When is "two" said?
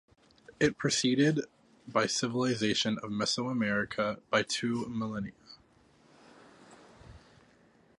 4.41-4.87